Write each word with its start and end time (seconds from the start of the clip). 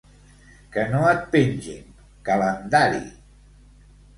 Que 0.75 0.85
no 0.93 1.01
et 1.09 1.21
pengin, 1.35 1.93
calendari! 2.31 3.05